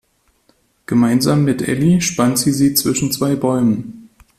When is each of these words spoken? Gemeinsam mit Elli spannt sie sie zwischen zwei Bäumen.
Gemeinsam 0.87 1.43
mit 1.43 1.61
Elli 1.61 2.01
spannt 2.01 2.39
sie 2.39 2.53
sie 2.53 2.73
zwischen 2.73 3.11
zwei 3.11 3.35
Bäumen. 3.35 4.09